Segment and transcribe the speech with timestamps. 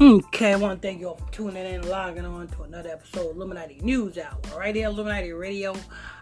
[0.00, 2.90] Okay, I want to thank you all for tuning in and logging on to another
[2.90, 4.38] episode of Illuminati News Hour.
[4.56, 5.74] Right here, Illuminati Radio.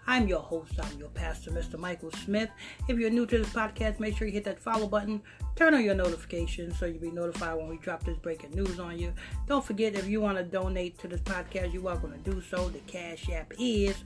[0.06, 1.78] I'm your host, I'm your pastor, Mr.
[1.78, 2.48] Michael Smith.
[2.88, 5.20] If you're new to this podcast, make sure you hit that follow button,
[5.56, 8.98] turn on your notifications so you'll be notified when we drop this breaking news on
[8.98, 9.12] you.
[9.46, 12.70] Don't forget, if you want to donate to this podcast, you're welcome to do so.
[12.70, 14.04] The Cash App is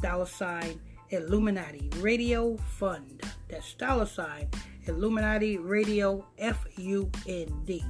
[0.00, 0.80] dollar sign
[1.10, 3.22] Illuminati Radio Fund.
[3.50, 4.48] That's dollar sign
[4.86, 7.84] Illuminati Radio F U N D.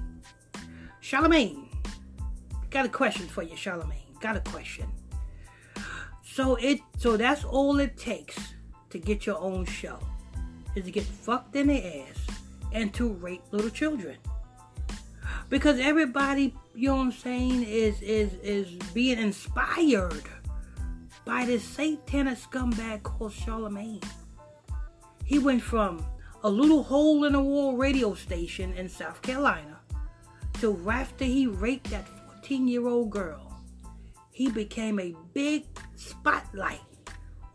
[1.11, 1.69] Charlemagne,
[2.71, 4.15] got a question for you, Charlemagne.
[4.21, 4.87] Got a question.
[6.23, 8.39] So it so that's all it takes
[8.91, 9.99] to get your own show
[10.77, 12.17] is to get fucked in the ass
[12.73, 14.19] and to rape little children.
[15.49, 20.23] Because everybody, you know what I'm saying, is is is being inspired
[21.25, 24.01] by this satanic scumbag called Charlemagne.
[25.25, 26.07] He went from
[26.45, 29.80] a little hole in the wall radio station in South Carolina
[30.61, 33.59] so after he raped that 14 year old girl,
[34.31, 35.65] he became a big
[35.97, 36.81] spotlight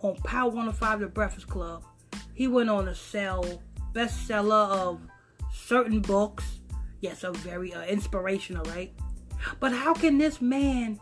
[0.02, 1.84] on Power 105 The Breakfast Club.
[2.34, 3.62] He went on to sell
[3.94, 5.02] bestseller of
[5.54, 6.62] certain books.
[7.02, 8.92] Yes, a very uh, inspirational, right?
[9.60, 11.00] But how can this man,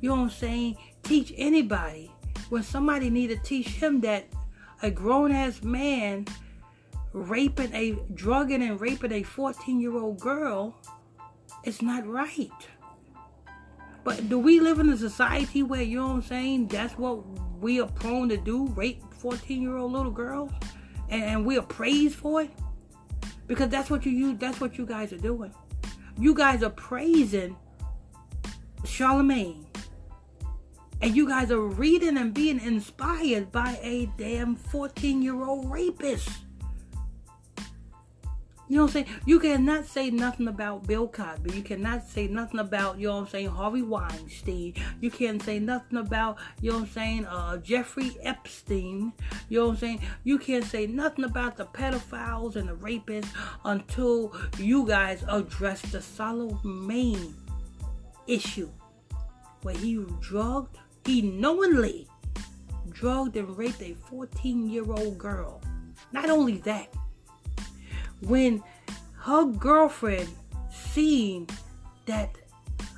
[0.00, 2.10] you know what I'm saying, teach anybody
[2.48, 4.26] when somebody need to teach him that
[4.82, 6.26] a grown ass man
[7.12, 10.76] raping a drugging and raping a 14 year old girl
[11.64, 12.50] it's not right.
[14.04, 17.24] But do we live in a society where, you know what I'm saying, that's what
[17.60, 20.52] we are prone to do, rape 14 year old little girls?
[21.08, 22.50] And, we are praised for it?
[23.46, 25.54] Because that's what you use, that's what you guys are doing.
[26.18, 27.56] You guys are praising
[28.84, 29.66] Charlemagne.
[31.00, 36.28] And you guys are reading and being inspired by a damn 14 year old rapist.
[38.68, 39.20] You know what I'm saying?
[39.26, 41.52] You cannot say nothing about Bill Cosby.
[41.52, 44.74] You cannot say nothing about, you know what I'm saying, Harvey Weinstein.
[45.00, 49.12] You can't say nothing about, you know what I'm saying, uh, Jeffrey Epstein.
[49.50, 50.00] You know what I'm saying?
[50.24, 53.28] You can't say nothing about the pedophiles and the rapists
[53.66, 57.34] until you guys address the Charlemagne
[58.26, 58.70] issue.
[59.62, 62.08] Where he drugged, he knowingly
[62.90, 65.60] drugged and raped a 14 year old girl.
[66.12, 66.94] Not only that,
[68.26, 68.62] when
[69.20, 70.28] her girlfriend
[70.70, 71.46] seen
[72.06, 72.36] that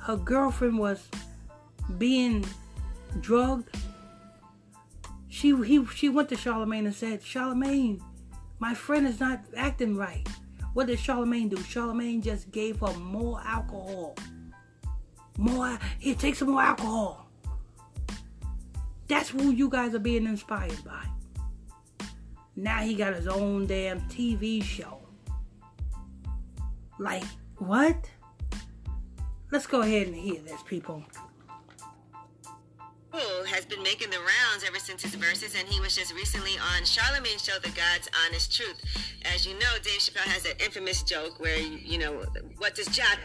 [0.01, 1.07] her girlfriend was
[1.97, 2.45] being
[3.19, 3.75] drugged,
[5.29, 8.01] she he she went to Charlemagne and said, Charlemagne,
[8.59, 10.27] my friend is not acting right.
[10.73, 11.57] What did Charlemagne do?
[11.63, 14.15] Charlemagne just gave her more alcohol.
[15.37, 17.27] More here, take some more alcohol.
[19.07, 21.05] That's who you guys are being inspired by.
[22.55, 25.06] Now he got his own damn TV show.
[26.99, 27.23] Like,
[27.57, 28.09] what?
[29.51, 31.03] Let's go ahead and hear this, people.
[33.47, 36.83] Has been making the rounds ever since his verses, and he was just recently on
[36.83, 38.83] Charlemagne's show, The God's Honest Truth.
[39.25, 42.23] As you know, Dave Chappelle has that infamous joke where, you know,
[42.57, 43.17] what does Jack.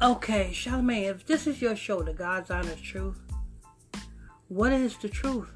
[0.00, 3.20] Okay, Charlemagne, if this is your show, The God's Honest Truth,
[4.48, 5.50] what is the truth?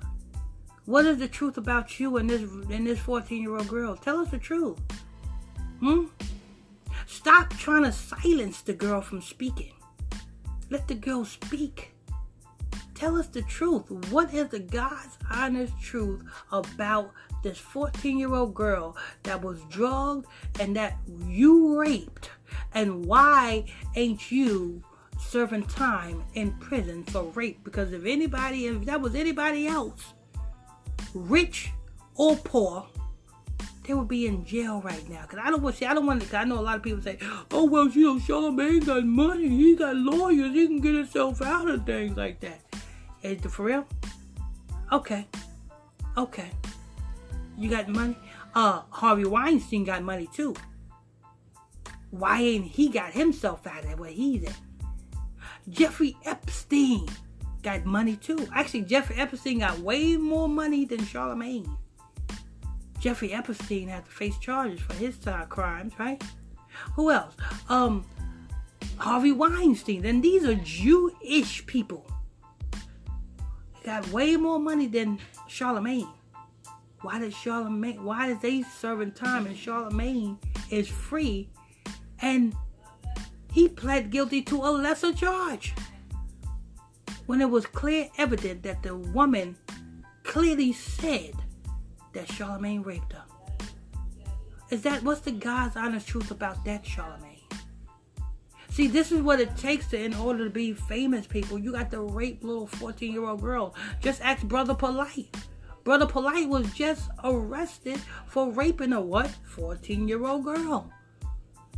[0.87, 3.95] What is the truth about you and this and this 14 year old girl?
[3.95, 4.79] Tell us the truth.
[7.37, 9.75] Stop trying to silence the girl from speaking.
[10.71, 11.93] Let the girl speak.
[12.95, 13.91] Tell us the truth.
[14.11, 20.25] What is the God's honest truth about this 14 year old girl that was drugged
[20.61, 22.31] and that you raped?
[22.73, 23.67] And why
[23.97, 24.83] ain't you
[25.21, 27.63] serving time in prison for rape?
[27.65, 30.15] Because if anybody, if that was anybody else,
[31.13, 31.71] rich
[32.15, 32.87] or poor,
[33.87, 35.25] they would be in jail right now.
[35.27, 35.87] Cause I don't want see.
[35.87, 36.35] I don't want.
[36.35, 37.19] I know a lot of people say,
[37.51, 39.49] "Oh well, you know, Charlemagne got money.
[39.49, 40.53] He got lawyers.
[40.53, 42.61] He can get himself out of things like that."
[43.23, 43.87] Is it for real?
[44.93, 45.27] Okay,
[46.17, 46.51] okay.
[47.57, 48.17] You got money.
[48.55, 50.55] Uh, Harvey Weinstein got money too.
[52.11, 54.57] Why ain't he got himself out of that where he's at?
[55.69, 57.09] Jeffrey Epstein
[57.63, 58.47] got money too.
[58.55, 61.77] Actually, Jeffrey Epstein got way more money than Charlemagne.
[63.01, 66.23] Jeffrey Epstein had to face charges for his uh, crimes, right?
[66.95, 67.35] Who else?
[67.69, 68.05] Um,
[68.99, 70.05] Harvey Weinstein.
[70.05, 72.11] And these are Jewish people.
[73.83, 76.09] They got way more money than Charlemagne.
[77.03, 78.03] Why does Charlemagne?
[78.03, 80.39] Why is they serving time and Charlemagne
[80.71, 81.49] is free,
[82.21, 82.55] and
[83.53, 85.75] he pled guilty to a lesser charge
[87.27, 89.57] when it was clear evident that the woman
[90.25, 91.35] clearly said
[92.17, 93.25] that Charlemagne raped her.
[94.71, 97.37] Is that what's the God's honest truth about that, Charlemagne?
[98.71, 101.59] See, this is what it takes to in order to be famous, people.
[101.59, 103.75] You got to rape little 14 year old girl.
[104.01, 105.35] Just ask Brother Polite.
[105.85, 109.31] Brother Polite was just arrested for raping a what?
[109.45, 110.91] 14 year old girl.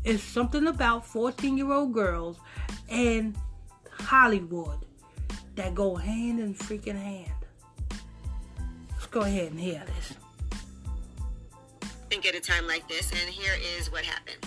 [0.05, 2.39] It's something about 14 year old girls
[2.89, 3.37] and
[3.91, 4.87] Hollywood
[5.57, 7.31] that go hand in freaking hand.
[8.93, 10.15] Let's go ahead and hear this.
[12.11, 14.39] Think at a time like this, and here is what happened.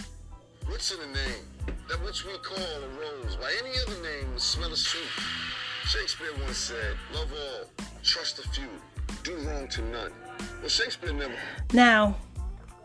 [0.66, 1.46] What's in a name?
[1.90, 5.02] That which we call a rose by any other name would smell of soup.
[5.86, 8.68] Shakespeare once said, Love all, trust a few,
[9.24, 10.12] do wrong to none.
[10.60, 11.36] Well, Shakespeare never.
[11.72, 12.18] Now,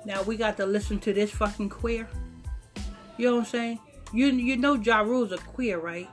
[0.05, 2.07] now we got to listen to this fucking queer.
[3.17, 3.81] You know what I'm saying?
[4.13, 6.11] You you know Ja Rule's a queer, right?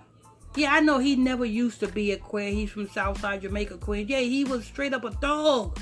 [0.55, 2.51] Yeah, I know he never used to be a queer.
[2.51, 4.09] He's from Southside Jamaica, Queens.
[4.09, 5.77] Yeah, he was straight up a dog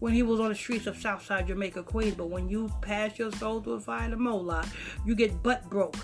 [0.00, 2.14] when he was on the streets of Southside Jamaica, Queens.
[2.14, 4.66] But when you pass your soul to a fire to Moloch,
[5.04, 5.96] you get butt broke.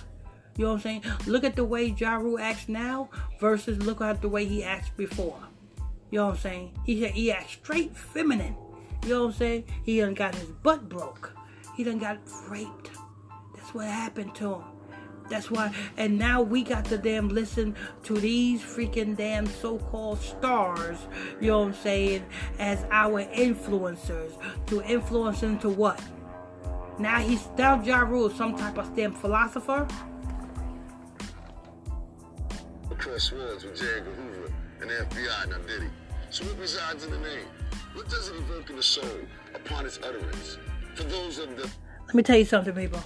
[0.56, 1.02] You know what I'm saying?
[1.26, 3.10] Look at the way Ja Rule acts now
[3.40, 5.38] versus look at the way he acts before.
[6.10, 6.78] You know what I'm saying?
[6.84, 8.54] He he acts straight feminine.
[9.02, 9.64] You know what I'm saying?
[9.82, 11.32] He done got his butt broke.
[11.76, 12.18] He done got
[12.48, 12.90] raped.
[13.54, 14.73] That's what happened to him.
[15.30, 17.74] That's why, and now we got to damn listen
[18.04, 20.98] to these freaking damn so-called stars,
[21.40, 22.26] you know what I'm saying,
[22.58, 24.32] as our influencers
[24.66, 26.02] to influence into what?
[26.98, 29.88] Now he's now Ja Rule, some type of damn philosopher.
[32.90, 33.86] Across swords with J.
[33.96, 35.88] Edgar Hoover and the FBI, now did he?
[36.30, 37.46] So what resides in the name?
[37.94, 39.08] What does it evoke in the soul
[39.54, 40.58] upon its utterance?
[40.94, 41.68] For those of the
[42.06, 43.02] Let me tell you something, people.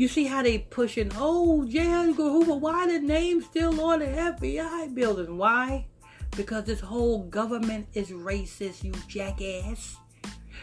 [0.00, 1.80] You see how they pushing, oh, J.
[1.80, 5.36] Edgar Hoover, why the name still on the FBI building?
[5.36, 5.88] Why?
[6.38, 9.98] Because this whole government is racist, you jackass.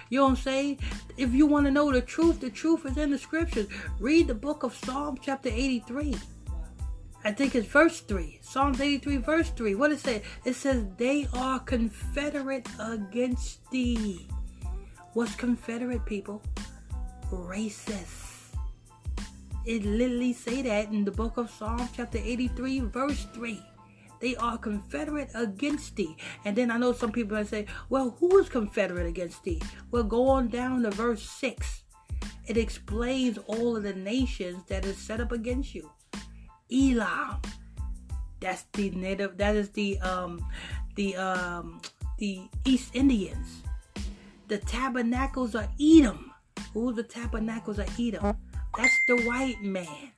[0.10, 0.80] You know what I'm saying?
[1.18, 3.68] If you want to know the truth, the truth is in the scriptures.
[4.00, 6.16] Read the book of Psalm chapter 83.
[7.24, 8.40] I think it's verse 3.
[8.42, 9.76] Psalms 83, verse 3.
[9.76, 10.24] What it say?
[10.46, 14.28] It says, They are confederate against thee.
[15.14, 16.42] What's confederate, people?
[17.32, 18.37] Racist.
[19.68, 23.62] It literally say that in the book of Psalm chapter 83, verse 3.
[24.22, 26.16] They are confederate against thee.
[26.46, 29.62] And then I know some people that say, well, who is confederate against thee?
[29.92, 31.84] Well, go on down to verse 6.
[32.48, 35.92] It explains all of the nations that is set up against you.
[36.72, 37.42] Elam.
[38.40, 40.46] That's the native that is the um
[40.96, 41.82] the um
[42.20, 43.64] the East Indians.
[44.48, 46.32] The tabernacles of Edom.
[46.74, 48.38] Who's the tabernacles of Edom?
[48.76, 50.12] That's the white man.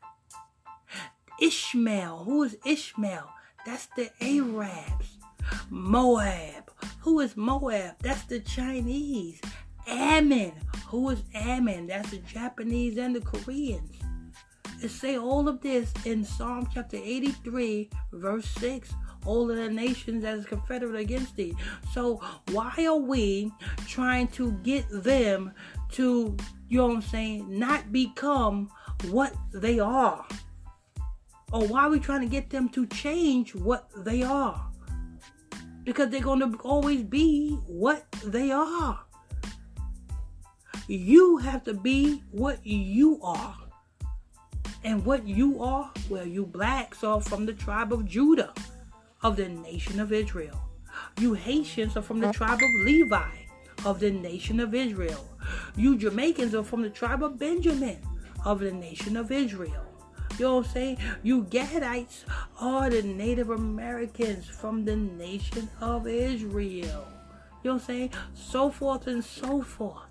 [1.41, 2.23] Ishmael.
[2.25, 3.29] Who is Ishmael?
[3.65, 5.17] That's the Arabs.
[5.69, 6.71] Moab.
[6.99, 7.95] Who is Moab?
[8.01, 9.41] That's the Chinese.
[9.87, 10.53] Ammon.
[10.87, 11.87] Who is Ammon?
[11.87, 13.95] That's the Japanese and the Koreans.
[14.81, 18.93] It say all of this in Psalm chapter 83, verse 6.
[19.25, 21.53] All of the nations that is confederate against thee.
[21.93, 23.51] So why are we
[23.87, 25.51] trying to get them
[25.91, 26.37] to,
[26.69, 28.69] you know what I'm saying, not become
[29.09, 30.25] what they are?
[31.51, 34.69] Or why are we trying to get them to change what they are?
[35.83, 38.99] Because they're going to always be what they are.
[40.87, 43.55] You have to be what you are.
[44.83, 48.53] And what you are, well, you blacks are from the tribe of Judah,
[49.23, 50.61] of the nation of Israel.
[51.19, 53.48] You Haitians are from the tribe of Levi,
[53.85, 55.25] of the nation of Israel.
[55.75, 57.99] You Jamaicans are from the tribe of Benjamin,
[58.45, 59.85] of the nation of Israel.
[60.37, 60.97] You know what I'm saying?
[61.23, 62.23] You Gadites
[62.59, 67.07] are the Native Americans from the nation of Israel.
[67.61, 68.13] You know what I'm saying?
[68.33, 70.03] So forth and so forth.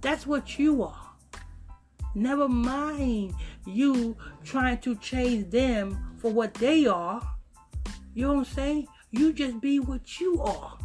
[0.00, 1.10] That's what you are.
[2.14, 3.34] Never mind
[3.66, 7.20] you trying to change them for what they are.
[8.14, 8.88] You know what I'm saying?
[9.10, 10.78] You just be what you are.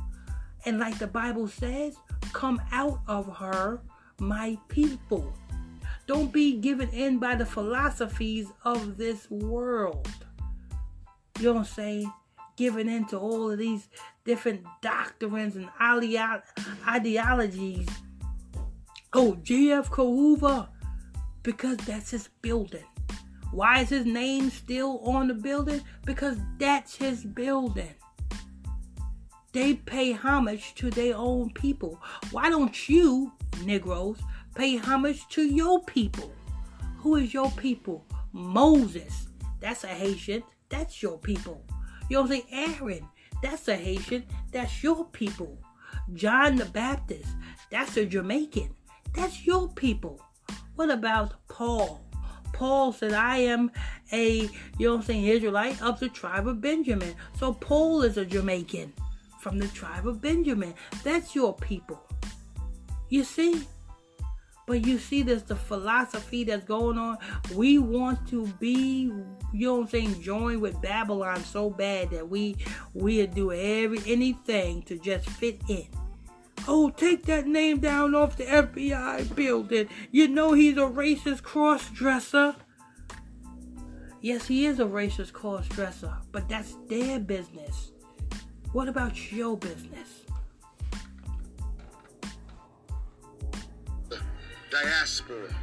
[0.66, 1.96] And like the Bible says,
[2.34, 3.82] come out of her,
[4.20, 5.34] my people.
[6.06, 10.08] Don't be given in by the philosophies of this world.
[11.40, 12.12] You what I'm saying?
[12.58, 13.88] Given into all of these
[14.26, 15.70] different doctrines and
[16.88, 17.88] ideologies.
[19.14, 19.88] Oh, G.F.
[19.88, 20.68] Hoover,
[21.44, 22.84] because that's his building.
[23.52, 25.82] Why is his name still on the building?
[26.06, 27.94] Because that's his building.
[29.54, 32.02] They pay homage to their own people.
[32.32, 33.32] Why don't you,
[33.64, 34.20] Negroes,
[34.56, 36.34] pay homage to your people.
[36.98, 38.04] Who is your people?
[38.32, 39.28] Moses.
[39.60, 40.42] That's a Haitian.
[40.70, 41.64] That's your people.
[42.10, 42.44] You what I'm?
[42.52, 43.08] Aaron.
[43.44, 44.26] That's a Haitian.
[44.52, 45.60] That's your people.
[46.16, 47.30] John the Baptist.
[47.70, 48.74] That's a Jamaican.
[49.14, 50.20] That's your people.
[50.76, 52.02] What about Paul?
[52.54, 53.72] Paul said, I am
[54.12, 57.14] a, you know I'm saying, Israelite of the tribe of Benjamin.
[57.38, 58.94] So Paul is a Jamaican
[59.44, 60.74] from the tribe of Benjamin.
[61.04, 62.02] That's your people.
[63.10, 63.68] You see?
[64.66, 67.18] But you see this the philosophy that's going on.
[67.54, 69.12] We want to be,
[69.52, 72.56] you know what I'm saying, joined with Babylon so bad that we
[72.94, 75.88] we'll do every anything to just fit in.
[76.66, 79.90] Oh, take that name down off the FBI building.
[80.12, 82.56] You know he's a racist cross dresser.
[84.22, 87.93] Yes, he is a racist cross dresser, but that's their business.
[88.74, 90.26] What about your business?
[94.72, 95.54] Diaspora,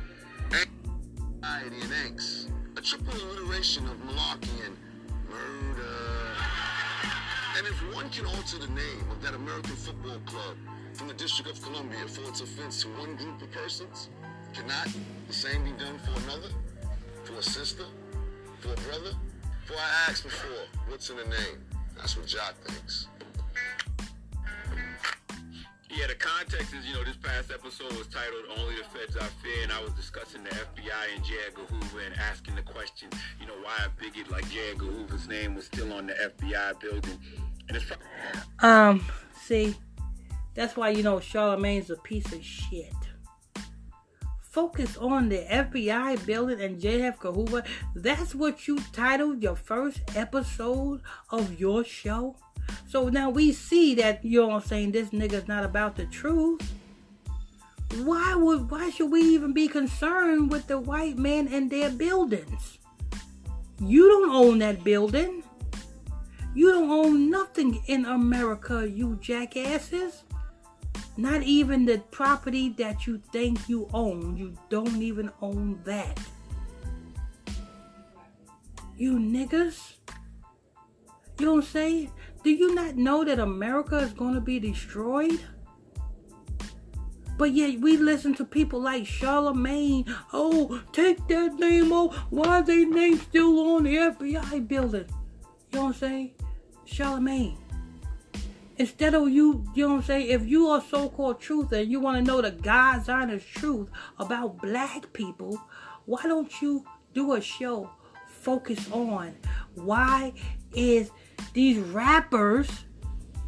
[0.52, 4.76] anxiety and angst, a triple alliteration of malarkey and
[5.28, 5.96] murder.
[7.58, 10.56] And if one can alter the name of that American football club
[10.94, 14.08] from the District of Columbia for its offense to one group of persons,
[14.54, 14.86] cannot
[15.26, 16.54] the same be done for another?
[17.24, 17.86] For a sister?
[18.60, 19.16] For a brother?
[19.66, 21.69] For I asked before, what's in the name?
[22.00, 23.08] That's what Jock thinks.
[25.90, 29.28] Yeah, the context is, you know, this past episode was titled Only the Feds Are
[29.42, 31.34] Fear, and I was discussing the FBI and J.
[31.46, 34.70] Edgar Hoover and asking the question, you know, why a bigot like J.
[34.70, 37.18] Edgar Hoover's name was still on the FBI building.
[37.68, 37.86] And it's
[38.60, 39.04] Um,
[39.42, 39.76] see,
[40.54, 42.94] that's why you know Charlemagne's a piece of shit.
[44.50, 47.02] Focus on the FBI building and J.
[47.02, 47.62] Edgar Hoover.
[47.94, 52.34] That's what you titled your first episode of your show.
[52.88, 56.60] So now we see that you know saying this nigga's not about the truth.
[57.98, 62.78] Why would why should we even be concerned with the white man and their buildings?
[63.78, 65.44] You don't own that building.
[66.56, 70.24] You don't own nothing in America, you jackasses.
[71.20, 74.38] Not even the property that you think you own.
[74.38, 76.18] You don't even own that.
[78.96, 79.96] You niggas.
[81.38, 82.10] You I'm saying?
[82.42, 85.38] Do you not know that America is going to be destroyed?
[87.36, 90.06] But yet we listen to people like Charlemagne.
[90.32, 92.16] Oh, take that name off.
[92.30, 95.04] Why is they name still on the FBI building?
[95.70, 96.32] You I'm saying?
[96.86, 97.58] Charlemagne.
[98.80, 100.28] Instead of you, you know what I'm saying?
[100.30, 104.56] If you are so-called truth and you want to know the God's honest truth about
[104.56, 105.60] black people,
[106.06, 107.90] why don't you do a show
[108.26, 109.36] focus on
[109.74, 110.32] why
[110.72, 111.10] is
[111.52, 112.70] these rappers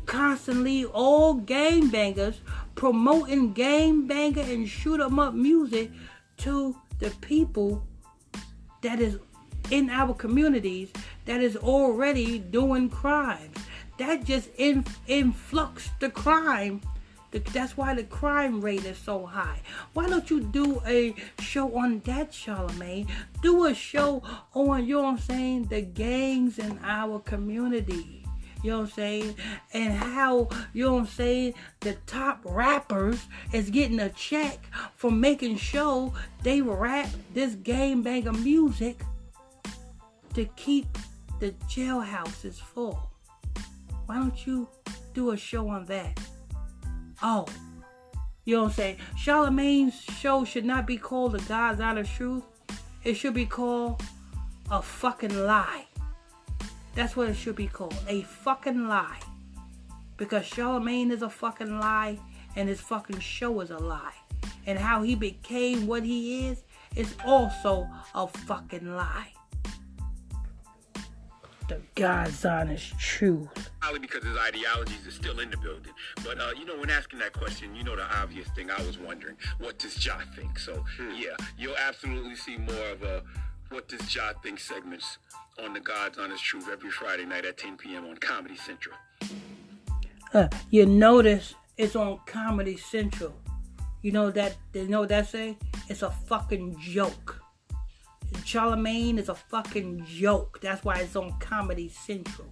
[0.05, 2.43] constantly all game bangers
[2.75, 5.91] promoting game banger and shoot 'em up music
[6.37, 7.83] to the people
[8.83, 9.19] that is
[9.71, 10.91] in our communities
[11.25, 13.57] that is already doing crimes.
[14.03, 16.81] That just in, influx the crime.
[17.31, 19.61] That's why the crime rate is so high.
[19.93, 23.07] Why don't you do a show on that, Charlemagne?
[23.43, 28.25] Do a show on, you know I'm saying, the gangs in our community.
[28.65, 29.37] You know what I'm saying?
[29.73, 33.21] And how, you know what I'm saying, the top rappers
[33.53, 34.59] is getting a check
[34.97, 39.01] for making sure they rap this game bag of music
[40.35, 40.99] to keep
[41.39, 43.12] the jailhouses full.
[44.07, 44.69] Why don't you
[45.15, 46.19] do a show on that?
[47.23, 47.47] Oh,
[48.45, 48.97] you know what I'm saying?
[49.17, 52.45] Charlemagne's show should not be called The God's Honest Truth.
[53.05, 54.03] It should be called
[54.71, 55.87] A Fucking Lie.
[56.95, 57.97] That's what it should be called.
[58.09, 59.21] A fucking lie.
[60.17, 62.19] Because Charlemagne is a fucking lie
[62.55, 64.15] and his fucking show is a lie.
[64.67, 69.33] And how he became what he is is also a fucking lie.
[71.73, 73.71] The God's honest truth.
[73.81, 75.95] Probably because his ideologies are still in the building.
[76.23, 78.99] But, uh, you know, when asking that question, you know the obvious thing I was
[78.99, 80.59] wondering, what does Ja think?
[80.59, 80.85] So,
[81.17, 83.23] yeah, you'll absolutely see more of a
[83.71, 85.17] what does Ja think segments
[85.65, 88.05] on the God's Honest Truth every Friday night at 10 p.m.
[88.05, 88.95] on Comedy Central.
[90.35, 93.35] Uh, you notice it's on Comedy Central.
[94.03, 95.57] You know that you know what that say?
[95.89, 97.42] It's a fucking joke.
[98.45, 100.61] Charlemagne is a fucking joke.
[100.61, 102.49] That's why it's on Comedy Central.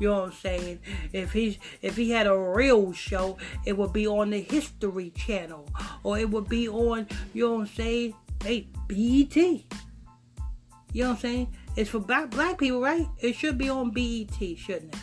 [0.00, 0.80] You know what I'm saying?
[1.12, 5.68] If he if he had a real show, it would be on the History Channel,
[6.02, 8.14] or it would be on you know what I'm saying?
[8.42, 9.36] Hey, BET.
[9.36, 11.56] You know what I'm saying?
[11.76, 13.06] It's for black black people, right?
[13.20, 15.00] It should be on BET, shouldn't it?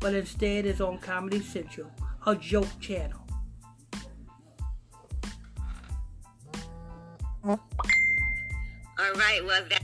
[0.00, 1.90] But instead, it's on Comedy Central,
[2.26, 3.22] a joke channel.
[9.02, 9.82] All right, well, that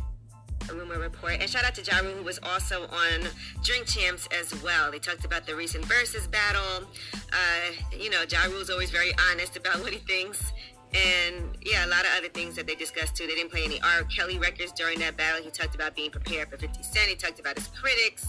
[0.72, 1.38] rumor report.
[1.40, 3.28] And shout out to Ja Rule, who was also on
[3.64, 4.90] Drink Champs as well.
[4.90, 6.86] They talked about the recent versus battle.
[7.32, 10.52] Uh, you know, Ja Rule's always very honest about what he thinks.
[10.94, 13.26] and yeah, a lot of other things that they discussed too.
[13.26, 14.04] They didn't play any R.
[14.04, 15.42] Kelly records during that battle.
[15.42, 17.08] He talked about being prepared for 50 Cent.
[17.08, 18.26] He talked about his critics,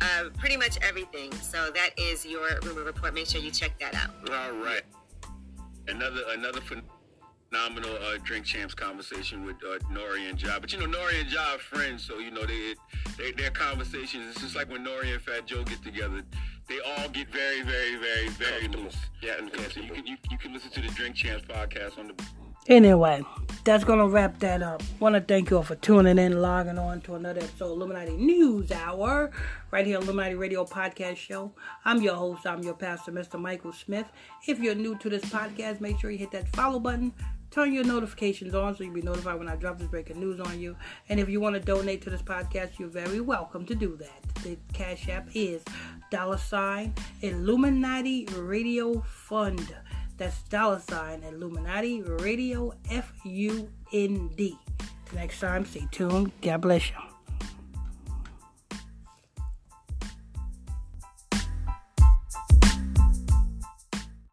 [0.00, 1.32] uh, pretty much everything.
[1.32, 3.12] So that is your rumor report.
[3.14, 4.10] Make sure you check that out.
[4.30, 4.82] All right.
[5.88, 6.60] Another another
[7.52, 10.28] phenomenal uh, drink champs conversation with uh, N.O.R.E.
[10.28, 10.58] and Ja.
[10.58, 11.20] But you know, N.O.R.E.
[11.20, 12.74] and Ja are friends, so you know they,
[13.18, 14.24] they their conversations.
[14.30, 15.12] It's just like when N.O.R.E.
[15.12, 16.22] and Fat Joe get together.
[16.68, 18.96] They all get very, very, very, very loose.
[19.20, 21.98] Yeah, and yeah, so you can you, you can listen to the Drink Champs podcast
[21.98, 22.14] on the
[22.68, 23.22] Anyway,
[23.64, 24.82] that's gonna wrap that up.
[25.00, 28.16] Want to thank you all for tuning in, logging on to another episode of Illuminati
[28.16, 29.32] News Hour,
[29.72, 31.52] right here on Illuminati Radio Podcast Show.
[31.84, 32.46] I'm your host.
[32.46, 33.38] I'm your pastor, Mr.
[33.38, 34.06] Michael Smith.
[34.46, 37.12] If you're new to this podcast, make sure you hit that follow button.
[37.52, 40.58] Turn your notifications on so you'll be notified when I drop this breaking news on
[40.58, 40.74] you.
[41.10, 44.34] And if you want to donate to this podcast, you're very welcome to do that.
[44.42, 45.62] The Cash App is
[46.10, 49.76] dollar sign Illuminati Radio Fund.
[50.16, 54.58] That's dollar sign Illuminati Radio F U N D.
[55.14, 56.32] Next time, stay tuned.
[56.40, 57.11] God bless you.